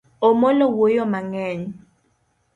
Omolo 0.27 0.65
wuoyo 0.75 1.03
mang'eny. 1.13 1.61